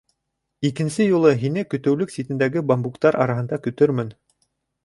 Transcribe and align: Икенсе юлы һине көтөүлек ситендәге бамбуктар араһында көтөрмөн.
Икенсе 0.69 1.05
юлы 1.07 1.33
һине 1.43 1.63
көтөүлек 1.75 2.13
ситендәге 2.15 2.65
бамбуктар 2.73 3.19
араһында 3.27 3.61
көтөрмөн. 3.69 4.11